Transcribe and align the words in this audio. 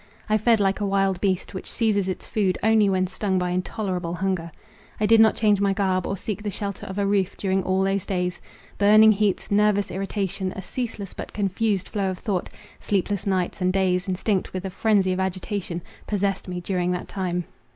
I 0.27 0.39
fed 0.39 0.59
like 0.59 0.79
a 0.79 0.85
wild 0.87 1.21
beast, 1.21 1.53
which 1.53 1.69
seizes 1.69 2.07
its 2.07 2.25
food 2.25 2.57
only 2.63 2.89
when 2.89 3.05
stung 3.05 3.37
by 3.37 3.51
intolerable 3.51 4.15
hunger. 4.15 4.51
I 4.99 5.05
did 5.05 5.19
not 5.19 5.35
change 5.35 5.61
my 5.61 5.73
garb, 5.73 6.07
or 6.07 6.17
seek 6.17 6.41
the 6.41 6.49
shelter 6.49 6.87
of 6.87 6.97
a 6.97 7.05
roof, 7.05 7.37
during 7.37 7.61
all 7.61 7.83
those 7.83 8.07
days. 8.07 8.41
Burning 8.79 9.11
heats, 9.11 9.51
nervous 9.51 9.91
irritation, 9.91 10.53
a 10.53 10.61
ceaseless, 10.63 11.13
but 11.13 11.33
confused 11.33 11.87
flow 11.87 12.09
of 12.09 12.17
thought, 12.17 12.49
sleepless 12.79 13.27
nights, 13.27 13.61
and 13.61 13.71
days 13.71 14.07
instinct 14.09 14.53
with 14.53 14.65
a 14.65 14.71
frenzy 14.71 15.13
of 15.13 15.19
agitation, 15.19 15.83
possessed 16.07 16.47
me 16.47 16.61
during 16.61 16.89
that 16.93 17.07
time. 17.07 17.45